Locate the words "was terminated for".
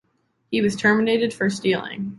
0.61-1.47